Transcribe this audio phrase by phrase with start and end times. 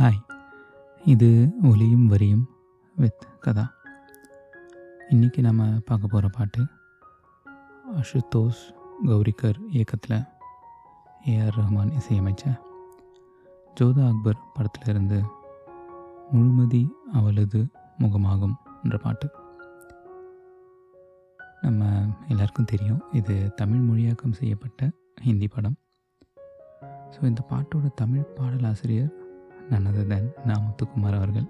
[0.00, 0.20] Hi
[1.04, 1.28] இது
[1.62, 2.44] ஒலியும் வரியும்
[2.96, 3.64] வித் கதா.
[5.10, 6.62] இன்றைக்கி நம்ம பார்க்க போகிற பாட்டு
[8.00, 8.62] அஷுதோஷ்
[9.08, 10.16] கௌரிகர் இயக்கத்தில்
[11.32, 12.44] ஏஆர் ரஹ்மான் இசையமைச்ச
[13.80, 15.20] ஜோதா அக்பர் படத்திலிருந்து
[16.30, 17.62] முழுமதி அவளது
[17.98, 19.28] முகமாகும் என்ற பாட்டு.
[21.60, 24.90] நம்ம எல்லாருக்கும் தெரியும் இது தமிழ் மொழியாக்கம் செய்யப்பட்ட
[25.28, 25.78] ஹிந்தி படம்.
[27.14, 29.19] ஸோ இந்த பாட்டோட தமிழ் பாடலாசிரியர்
[29.70, 31.48] நன்னது தென் நான் முத்துக்குமார் அவர்கள்.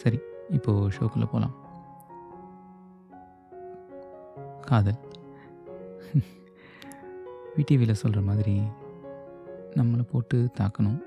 [0.00, 0.18] சரி
[0.48, 1.54] இப்போது ஷோக்குள்ளே போகலாம்
[4.68, 5.00] காதல்.
[7.56, 8.54] விடிவியில் சொல்கிற மாதிரி
[9.78, 10.98] நம்மளை போட்டு தாக்கணும்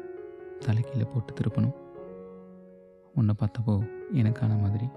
[0.66, 1.76] தலைக்கீழே போட்டு திருப்பணும்.
[3.16, 3.76] உன்னை பார்த்தப்போ
[4.22, 4.88] எனக்கான மாதிரி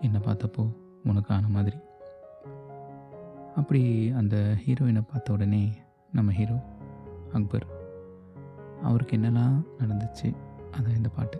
[0.00, 0.64] என்னை பார்த்தப்போ
[1.10, 1.78] உனக்கான மாதிரி.
[3.56, 3.82] அப்படி
[4.20, 5.62] அந்த ஹீரோயினை பார்த்த உடனே
[6.12, 6.56] நம்ம ஹீரோ
[7.32, 7.66] அக்பர்
[8.82, 10.34] அவருக்கு என்னெல்லாம் நடந்துச்சு
[10.72, 11.38] அதான் இந்த பாட்டு.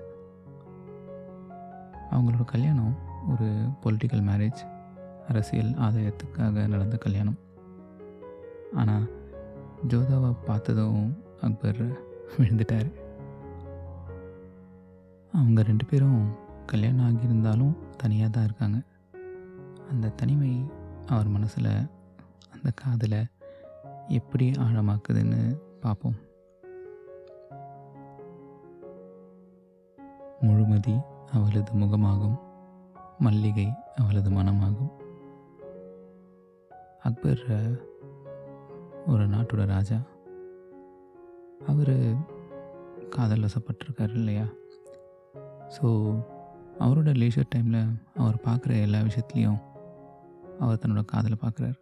[2.11, 2.95] அவங்களோட கல்யாணம்
[3.29, 3.47] ஒரு
[3.83, 4.61] பொலிட்டிக்கல் மேரேஜ்
[5.29, 7.39] அரசியல் ஆதாயத்துக்காக நடந்த கல்யாணம்.
[8.75, 9.11] ஆனால்
[9.89, 12.01] ஜோதாவை பார்த்ததும் அக்பர்
[12.37, 12.93] விழுந்துட்டார்.
[15.33, 18.83] அவங்க ரெண்டு பேரும் கல்யாணம் ஆகியிருந்தாலும் தனியாக தான் இருக்காங்க.
[19.91, 20.65] அந்த தனிமை
[21.07, 21.89] அவர் மனசில்
[22.53, 23.27] அந்த காதலை
[24.09, 26.15] எப்படி ஆழமாக்குதுன்னு பார்ப்போம்.
[30.47, 30.95] முழுமதி
[31.33, 32.37] அவளது முகமாகும்.
[33.19, 33.67] மல்லிகை
[34.01, 34.93] அவளது மனமாகும்.
[37.09, 37.45] அக்பர்
[39.07, 39.99] ஒரு நாட்டோட ராஜா.
[41.71, 41.97] அவர்
[43.15, 44.47] காதல் வசப்பட்டிருக்கார் இல்லையா?
[45.77, 45.87] ஸோ
[46.85, 47.81] அவரோட லீஷர் டைமில்
[48.17, 49.61] அவர் பார்க்குற எல்லா விஷயத்துலேயும்
[50.61, 51.77] அவர் தன்னோட காதலை பார்க்குறாரு.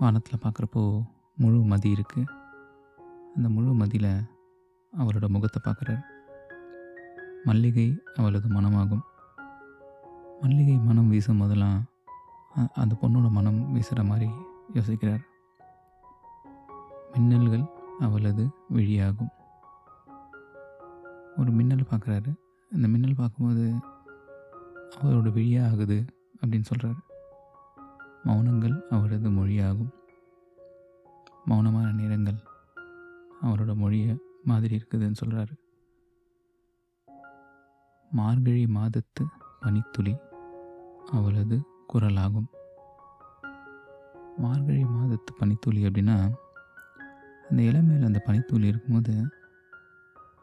[0.00, 0.82] வானத்தில் பார்க்குறப்போ
[1.42, 2.30] முழு மதி இருக்குது
[3.34, 4.12] அந்த முழு மதியில்
[4.92, 6.02] அவரோட முகத்தை பார்க்குறாரு.
[7.44, 9.04] மல்லிகை அவளது மனமாகும்.
[10.40, 11.84] மல்லிகை மனம் வீசும் போதெல்லாம்
[12.74, 14.28] அந்த பொண்ணோட மனம் வீசுகிற மாதிரி
[14.74, 15.22] யோசிக்கிறார்.
[17.12, 17.64] மின்னல்கள்
[17.98, 18.44] அவளது
[18.74, 19.32] விழியாகும்.
[21.36, 22.30] ஒரு மின்னல் பார்க்குறாரு.
[22.72, 23.64] அந்த மின்னல் பார்க்கும்போது
[25.00, 26.04] அவரோட விழியாக ஆகுது
[26.40, 27.00] அப்படின்னு சொல்கிறாரு
[28.24, 29.92] மௌனங்கள் அவரது மொழியாகும்.
[31.46, 32.38] மௌனமான நேரங்கள்
[33.42, 35.54] அவரோட மொழியை மாதிரி இருக்குதுன்னு சொல்கிறாரு
[38.12, 39.24] மார்கழி மாதத்து
[39.60, 40.16] பனித்துளி
[41.12, 41.56] அவளது
[41.92, 42.48] குரலாகும்.
[44.36, 46.16] மார்கழி மாதத்து பனித்துளி அப்படின்னா
[47.50, 49.14] அந்த இலை மேலே அந்த பனித்துளி இருக்கும்போது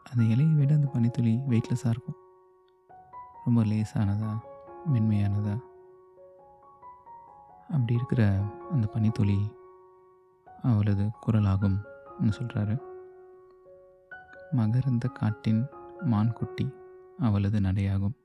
[0.04, 2.18] அந்த இலையை விட அந்த பனித்துளி வெயிட்லெஸ்ஸாக இருக்கும்.
[3.44, 4.32] ரொம்ப லேசானதா
[4.92, 5.54] மென்மையானதா.
[7.62, 8.22] அப்படி இருக்கிற
[8.70, 9.38] அந்த பனித்துளி
[10.62, 11.78] அவளது குரலாகும்
[12.38, 12.76] சொல்கிறாரு
[14.52, 15.66] மகரந்த காட்டின்
[16.04, 16.66] மான்குட்டி.
[17.18, 18.16] அவளது நடையாகும்.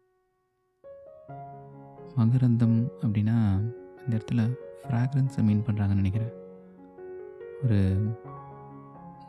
[2.18, 3.38] மகரந்தம் அப்படின்னா
[4.04, 4.42] இந்த இடத்துல
[4.84, 6.34] ஃப்ராக்ரன்ஸை மீன் பண்ணுறாங்கன்னு நினைக்கிறேன்.
[7.64, 7.80] ஒரு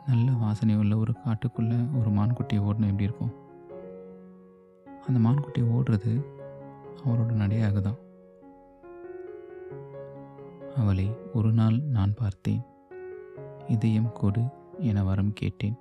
[0.07, 3.33] நல்ல வாசனை உள்ள ஒரு காட்டுக்குள்ளே ஒரு மான்குட்டியை ஓடணும் எப்படி இருக்கும்?
[5.07, 6.13] அந்த மான்குட்டி ஓடுறது
[7.05, 7.99] அவரோட நடையாக தான்
[10.75, 12.61] அவளை ஒரு நாள் நான் பார்த்தேன்.
[13.67, 14.43] இதயம் கொடு
[14.79, 15.75] என வரம் கேட்டேன்.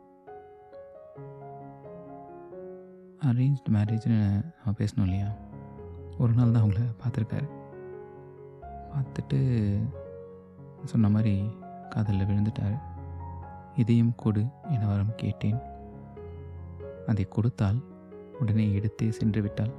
[3.28, 4.18] அரேஞ்ச்டு மேரேஜ்னு
[4.56, 5.28] நம்ம பேசணும் இல்லையா?
[6.22, 7.46] ஒரு நாள் தான் அவங்கள பார்த்துருக்காரு.
[8.92, 9.38] பார்த்துட்டு
[10.84, 11.34] சொன்ன மாதிரி
[11.92, 12.76] காதலில் விழுந்துட்டார்.
[13.82, 14.42] இதையும் கொடு
[14.74, 15.58] என வரம் கேட்டேன்.
[17.12, 17.80] அதை கொடுத்தால்
[18.40, 19.74] உடனே எடுத்தே சென்று விட்டாள்.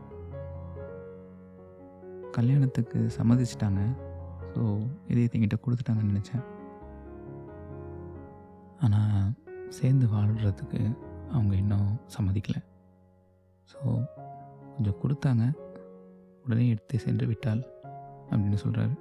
[2.38, 3.82] கல்யாணத்துக்கு சம்மதிச்சிட்டாங்க.
[4.54, 4.62] ஸோ
[5.12, 6.46] இதயத்தை என்கிட்ட கொடுத்துட்டாங்கன்னு நினச்சேன்.
[8.86, 9.34] ஆனால்
[9.80, 10.82] சேர்ந்து வாழ்கிறதுக்கு
[11.36, 12.62] அவங்க இன்னும் சம்மதிக்கலை.
[13.72, 13.80] ஸோ
[14.74, 15.44] கொஞ்சம் கொடுத்தாங்க.
[16.44, 17.62] உடனே எடுத்து சென்று விட்டாள்
[18.31, 18.96] அப்படின்னு சொல்கிறாரு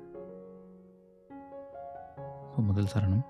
[2.51, 3.25] ஸோ முதல் சரணம்.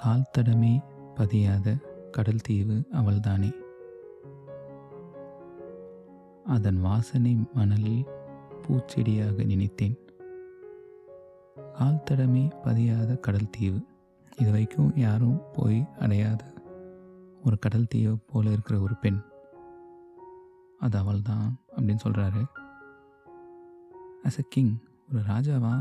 [0.00, 0.72] கால் தடமே
[1.18, 1.76] பதியாத
[2.16, 3.50] கடல் தீவு அவள்தானே.
[6.54, 8.08] அதன் வாசனை மணலில்
[8.62, 9.96] பூச்செடியாக நினைத்தேன்.
[11.78, 13.80] கால் தடமே பதியாத கடல் தீவு.
[14.40, 16.42] இது வரைக்கும் யாரும் போய் அடையாத
[17.44, 19.20] ஒரு கடல் தீவு போல இருக்கிற ஒரு பெண்.
[20.84, 21.46] அது அவள் தான்
[21.76, 22.42] அப்படின்னு சொல்கிறாரு
[24.26, 24.72] ஆஸ் அ கிங்
[25.10, 25.74] ஒரு ராஜாவா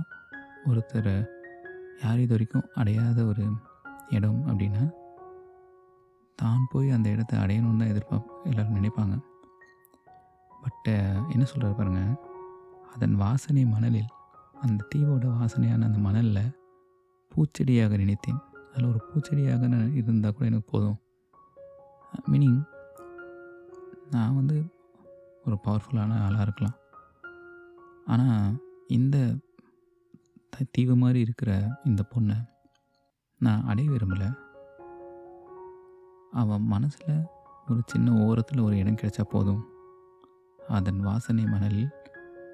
[0.65, 1.13] ஒருத்தர்
[2.03, 3.45] யார் இது வரைக்கும் அடையாத ஒரு
[4.09, 4.83] இடம் அப்படின்னா
[6.39, 9.15] தான் போய் அந்த இடத்த அடையணும்னு தான் எதிர்பார்ப்பு எல்லோரும் நினைப்பாங்க.
[10.63, 10.93] பட்டு
[11.29, 12.13] என்ன சொல்கிறார் பாருங்கள்
[12.93, 14.11] அதன் வாசனை மணலில்
[14.61, 16.53] அந்த தீவோட வாசனையான அந்த மணலில்
[17.31, 18.39] பூச்செடியாக நினைத்தேன்.
[18.71, 20.97] அதில் ஒரு பூச்செடியாக நான் இருந்தால் கூட எனக்கு போதும்.
[22.31, 22.59] மீனிங்
[24.11, 24.57] நான் வந்து
[25.45, 26.75] ஒரு பவர்ஃபுல்லான ஆளாக இருக்கலாம்.
[28.05, 29.37] ஆனால் இந்த
[30.49, 32.45] த- தீவு மாதிரி இருக்கிற இந்த பொண்ணை
[33.39, 34.37] நான் அடைய விரும்பலை.
[36.31, 37.21] அவன் மனசில்
[37.69, 39.65] ஒரு சின்ன ஓரத்தில் ஒரு இடம் கிடைச்சா போதும்.
[40.67, 41.89] அதன் வாசனை மணலில்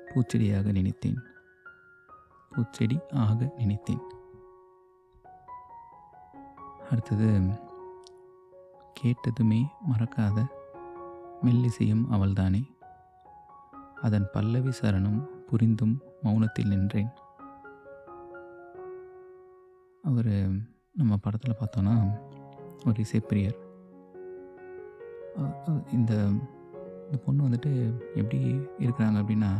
[0.07, 1.17] பூச்செடியாக நினைத்தேன்.
[2.55, 4.01] பூச்செடி ஆக நினைத்தேன்.
[6.89, 7.41] அடுத்தது
[9.03, 10.47] கேட்டதுமே மறக்காத
[11.41, 12.77] மெல்லிசையும் அவள்தானே.
[14.01, 15.19] அதன் பல்லவி சரணம்
[15.49, 17.09] புரிந்தும் மௌனத்தில் நின்றேன்.
[20.03, 20.33] அவர்
[20.99, 21.95] நம்ம படத்தில் பார்த்தோன்னா
[22.85, 23.57] ஒரு இசைப்பிரியர்.
[25.97, 26.13] இந்த
[27.03, 27.71] இந்த பொண்ணு வந்துட்டு
[28.15, 28.39] எப்படி
[28.85, 29.51] இருக்கிறாங்க அப்படின்னா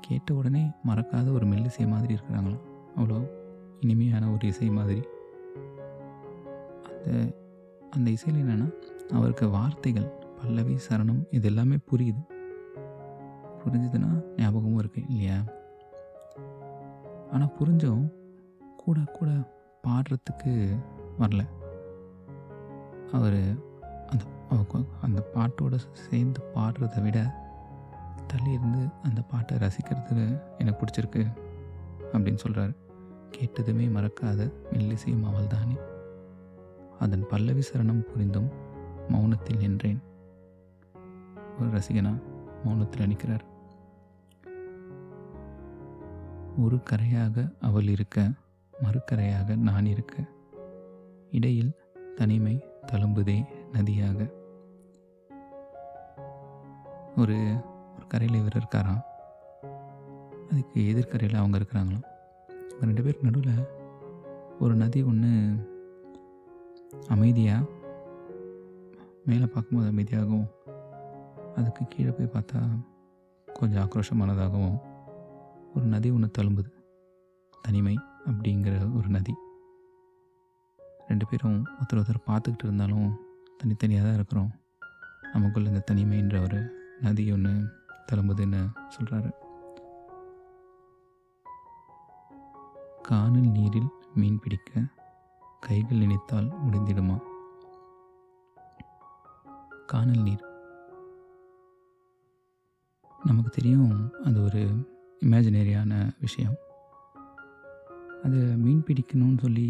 [0.00, 2.64] கேட்ட உடனே மறக்காத ஒரு மெல்லிசை மாதிரி இருக்கிறாங்களாம்.
[2.96, 3.18] அவ்வளோ
[3.80, 5.02] இனிமையான ஒரு இசை மாதிரி.
[6.88, 7.10] அந்த
[7.90, 8.68] அந்த இசையில் என்னென்னா
[9.18, 10.08] அவருக்கு வார்த்தைகள்
[10.40, 12.22] பல்லவி சரணம் இது எல்லாமே புரியுது.
[13.64, 15.44] புரிஞ்சுதுன்னா ஞாபகமும் இருக்குது இல்லையா?
[17.32, 18.04] ஆனால் புரிஞ்சும்
[18.76, 19.30] கூட கூட
[19.86, 20.52] பாடுறதுக்கு
[21.18, 21.42] வரல.
[23.12, 23.40] அவர்
[24.10, 24.24] அந்த
[25.02, 27.18] அந்த பாட்டோட சேர்ந்து பாடுறதை விட
[28.26, 31.22] தள்ளி இருந்து அந்த பாட்டை ரசிக்கிறது எனக்கு பிடிச்சிருக்கு
[32.12, 32.74] அப்படின்னு சொல்கிறாரு
[33.36, 35.76] கேட்டதுமே மறக்காத மெல்லிசையும் அவள் தானே.
[36.98, 38.50] அதன் பல்லவி சரணம் புரிந்தும்
[39.08, 40.00] மௌனத்தில் நின்றேன்.
[41.60, 42.12] ஒரு ரசிகனா
[42.64, 43.44] மௌனத்தில் நிற்கிறார்.
[46.60, 48.30] ஒரு கரையாக அவள் இருக்க
[48.74, 50.14] மறுக்கரையாக நான் இருக்க.
[51.30, 51.72] இடையில்
[52.16, 52.54] தனிமை
[52.92, 53.36] தழும்புதே
[53.72, 54.18] நதியாக.
[57.16, 57.36] ஒரு
[57.96, 59.02] ஒரு கரையில் இவர் இருக்காராம்
[60.50, 62.06] அதுக்கு எதிர்கரையில் அவங்க இருக்கிறாங்களாம்
[62.68, 63.66] இவங்க ரெண்டு பேருக்கு நடுவில்
[64.58, 65.32] ஒரு நதி ஒன்று
[67.08, 67.64] அமைதியாக
[69.24, 70.48] மேலே பார்க்கும்போது அமைதியாகவும்
[71.54, 72.60] அதுக்கு கீழே போய் பார்த்தா
[73.48, 74.78] கொஞ்சம் ஆக்ரோஷமானதாகவும்
[75.74, 76.72] ஒரு நதி ஒன்று தழும்புது.
[77.62, 79.34] தனிமை அப்படிங்கிற ஒரு நதி.
[81.06, 83.18] ரெண்டு பேரும் ஒருத்தர் ஒருத்தர் பார்த்துக்கிட்டு இருந்தாலும்
[83.58, 84.50] தனித்தனியாக தான் இருக்கிறோம்.
[85.32, 86.60] நமக்குள்ள இந்த தனிமைன்ற ஒரு
[87.00, 87.50] நதி ஒன்று
[88.12, 89.30] தழும்புதுன்னு சொல்கிறாரு
[93.02, 94.82] காணல் நீரில் மீன் பிடிக்க
[95.60, 97.20] கைகள் நினைத்தால் முடிந்திடுமா?
[99.86, 100.44] காணல் நீர்.
[103.24, 104.89] நமக்கு தெரியும் அது ஒரு
[105.22, 106.54] இமேஜினரியான விஷயம்.
[108.26, 109.66] அது மீன் பிடிக்கணும்னு சொல்லி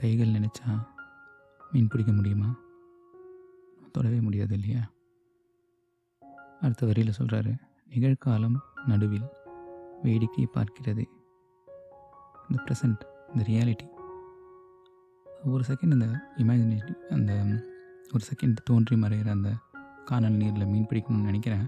[0.00, 0.70] கைகள் நினச்சா
[1.72, 2.50] மீன் பிடிக்க முடியுமா?
[3.94, 4.82] தொடவே முடியாது இல்லையா?
[6.60, 7.52] அடுத்த வரியில் சொல்கிறாரு
[7.94, 8.56] நிகழ்காலம்
[8.90, 9.28] நடுவில்
[10.02, 11.04] வேடிக்கை பார்க்கிறது.
[12.48, 13.86] இந்த ப்ரெசண்ட் இந்த ரியாலிட்டி
[15.52, 16.08] ஒரு செகண்ட் அந்த
[16.42, 17.32] இமேஜினேட்டி அந்த
[18.14, 19.50] ஒரு செகண்ட் தோன்றி மறைகிற அந்த
[20.04, 21.66] காணல் நீரில் மீன் பிடிக்கணும்னு நினைக்கிறேன்.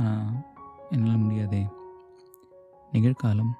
[0.00, 0.34] ஆனால்
[0.90, 1.64] என்னால் முடியாது.
[2.92, 3.50] நிகழ்காலம்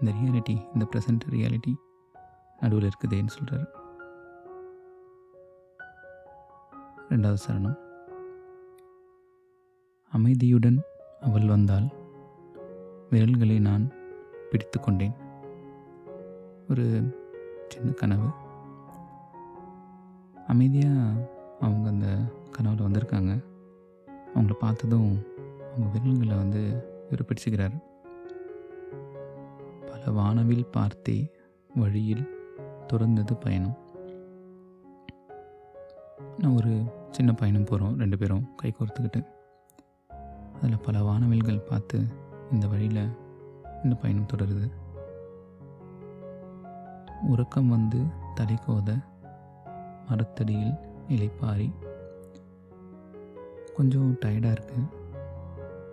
[0.00, 1.74] இந்த ரியாலிட்டி இந்த ப்ரெசண்ட் ரியாலிட்டி
[2.60, 3.76] நடுவில் இருக்குதேன்னு சொல்கிறார்
[7.10, 7.78] ரெண்டாவது சரணம்.
[10.12, 10.82] அமைதியுடன்
[11.20, 11.88] அவள் வந்தால்
[13.10, 13.92] விரல்களை நான்
[14.50, 15.14] பிடித்து கொண்டேன்.
[16.70, 16.84] ஒரு
[17.68, 18.28] சின்ன கனவு.
[20.46, 22.18] அமைதியாக அவங்க அந்த
[22.50, 23.44] கனவில் வந்திருக்காங்க.
[24.34, 25.18] அவங்கள பார்த்ததும்
[25.70, 26.62] அவங்க விரல்களை வந்து
[27.10, 27.86] இவர் பிடிச்சுக்கிறார்
[29.86, 31.30] பல வானவில் பார்த்தே
[31.74, 32.26] வழியில்
[32.86, 33.78] துறந்தது பயணம்.
[36.38, 39.26] நான் ஒரு சின்ன பயணம் போகிறோம் ரெண்டு பேரும் கை கோர்த்துக்கிட்டு.
[40.62, 42.00] அதில் பல வானவில்கள் பார்த்து
[42.50, 43.08] இந்த வழியில்
[43.82, 44.70] இந்த பயணம் தொடருது.
[47.22, 47.98] உறக்கம் வந்து
[48.34, 49.04] தலைக்கோத
[50.08, 50.74] மரத்தடியில்
[51.08, 51.72] இலைப்பாரி.
[53.74, 54.97] கொஞ்சம் டயர்டாக இருக்குது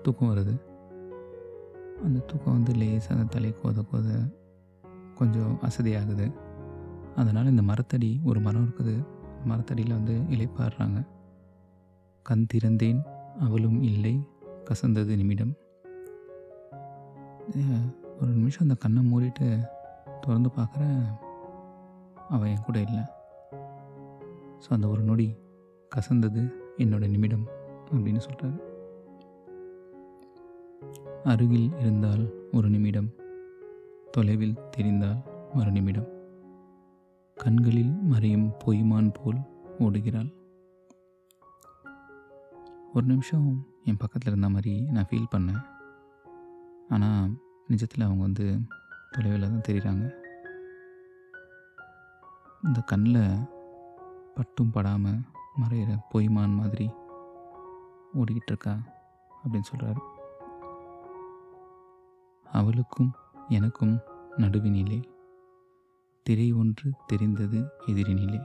[0.05, 0.53] தூக்கம் வருது.
[2.03, 4.09] அந்த தூக்கம் வந்து லேசாக அந்த தலை கோத கோத
[5.15, 6.25] கொஞ்சம் அசதியாகுது.
[7.15, 8.95] அதனால் இந்த மரத்தடி ஒரு மரம் இருக்குது.
[9.45, 10.99] மரத்தடியில் வந்து இலைப்பாடுறாங்க.
[12.25, 13.01] கண் திறந்தேன்
[13.39, 14.15] அவளும் இல்லை
[14.69, 15.53] கசந்தது நிமிடம்.
[18.21, 19.47] ஒரு நிமிஷம் அந்த கண்ணை மூடிட்டு
[20.21, 21.01] திறந்து பார்க்குறேன்.
[22.29, 23.03] அவன் என் கூட இல்லை.
[24.63, 25.27] ஸோ அந்த ஒரு நொடி
[25.91, 26.43] கசந்தது
[26.77, 27.45] என்னோட நிமிடம்
[27.93, 28.57] அப்படின்னு சொல்கிறாரு
[31.23, 33.09] அருகில் இருந்தால் ஒரு நிமிடம்
[34.11, 35.21] தொலைவில் தெரிந்தால்
[35.53, 36.09] மறு நிமிடம்.
[37.37, 39.39] கண்களில் மறையும் பொய்மான் போல்
[39.79, 40.29] ஓடுகிறாள்.
[42.93, 43.47] ஒரு நிமிஷம்
[43.83, 45.63] என் பக்கத்தில் இருந்த மாதிரி நான் ஃபீல் பண்ணேன்.
[46.89, 47.29] ஆனால்
[47.69, 48.45] நிஜத்தில் அவங்க வந்து
[49.11, 50.05] தொலைவில் தான் தெரிகிறாங்க
[52.63, 53.23] இந்த கண்ணில்
[54.35, 55.19] பட்டும் படாமல்
[55.61, 56.89] மறையிற பொய்மான் மாதிரி
[58.13, 58.73] ஓடிக்கிட்டு இருக்கா
[59.43, 60.01] அப்படின்னு சொல்கிறாரு
[62.57, 63.11] அவளுக்கும்
[63.49, 63.99] எனக்கும்
[64.37, 64.99] நடுவினிலே.
[66.25, 68.39] திரை ஒன்று தெரிந்தது எதிரினிலே.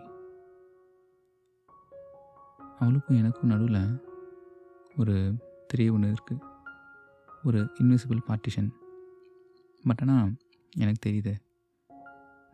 [2.78, 4.02] அவளுக்கும் எனக்கும் நடுவில்
[4.96, 5.16] ஒரு
[5.66, 6.42] திரை ஒன்று இருக்குது
[7.44, 8.70] ஒரு இன்விசிபிள் பார்ட்டிஷன்
[9.84, 10.36] பட் ஆனால்
[10.76, 11.34] எனக்கு தெரியுது.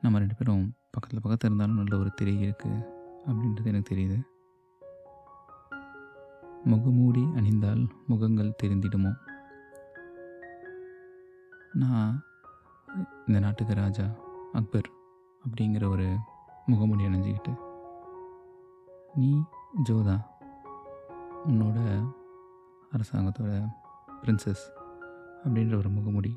[0.00, 2.86] நம்ம ரெண்டு பேரும் பக்கத்தில் பக்கத்தில் இருந்தாலும் நல்ல ஒரு திரை இருக்குது
[3.26, 4.18] அப்படின்றது எனக்கு தெரியுது.
[6.64, 9.25] முகமூடி அணிந்தால் முகங்கள் தெரிந்திடுமோ?
[11.80, 12.12] நான்
[13.26, 14.04] இந்த நாட்டுக்கு ராஜா
[14.58, 14.88] அக்பர்
[15.44, 16.06] அப்படிங்கிற ஒரு
[16.70, 17.52] முகமூடி அணிஞ்சிக்கிட்டு
[19.18, 19.30] நீ
[19.88, 20.16] ஜோதா
[21.48, 21.78] உன்னோட
[22.96, 23.52] அரசாங்கத்தோட
[24.20, 24.64] பிரின்சஸ்
[25.44, 26.32] அப்படின்ற ஒரு முகமுடி.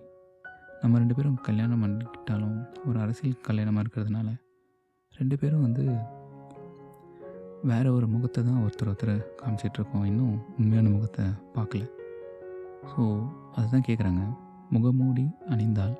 [0.81, 2.57] நம்ம ரெண்டு பேரும் கல்யாணம் பண்ணிக்கிட்டாலும்
[2.89, 4.27] ஒரு அரசியல் கல்யாணமாக இருக்கிறதுனால
[5.13, 5.85] ரெண்டு பேரும் வந்து
[7.71, 10.05] வேற ஒரு முகத்தை தான் ஒருத்தர் ஒருத்தர் காமிச்சிட்ருக்கோம்.
[10.11, 11.83] இன்னும் உண்மையான முகத்தை பார்க்கல.
[12.91, 13.01] ஸோ
[13.55, 14.23] அதுதான் கேட்குறாங்க
[14.69, 15.95] முகமூடி அணிந்தால்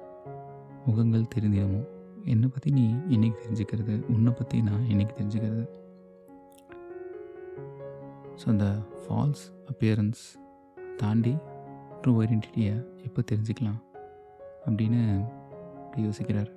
[0.86, 1.88] முகங்கள் தெரிஞ்சிடுமோ
[2.24, 3.94] என்னை பற்றி நீ என்னைக்கு தெரிஞ்சுக்கிறது?
[4.06, 5.64] உன்னை பற்றி நான் என்னைக்கு தெரிஞ்சுக்கிறது?
[8.40, 8.68] ஸோ அந்த
[9.02, 10.22] ஃபால்ஸ் அப்பியரன்ஸ்
[10.98, 11.38] தாண்டி
[12.02, 13.80] ட்ரூ ஐடென்டிட்டியை எப்போ தெரிஞ்சுக்கலாம்?
[14.66, 15.02] அப்படின்னு
[15.96, 16.52] யோசிக்கிறார்.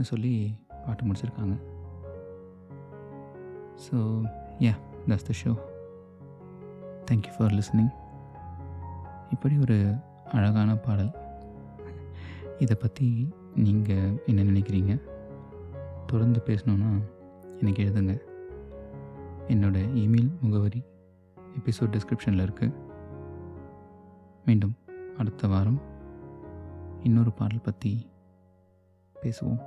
[0.00, 0.54] சொல்லி
[0.86, 1.56] பாட்டு முடிச்சிருக்காங்க.
[3.84, 3.96] So
[4.58, 4.74] yeah
[5.08, 5.52] that's the show
[7.10, 7.92] thank you for listening
[9.30, 9.94] இப்படி ஒரு
[10.34, 11.10] அழகான பாடல்.
[12.58, 15.00] இதை பற்றி நீங்கள் என்ன நினைக்கிறீங்க?
[16.06, 16.90] தொடர்ந்து பேசணுன்னா
[17.60, 18.14] எனக்கு எழுதுங்க.
[19.48, 20.82] என்னோட இமெயில் முகவரி
[21.58, 22.74] எபிசோட் டிஸ்கிரிப்ஷனில் இருக்குது
[24.44, 24.76] மீண்டும்
[25.18, 25.80] அடுத்த வாரம்
[27.02, 28.10] இன்னொரு பாடல் பற்றி
[29.22, 29.62] பேசுவோம்.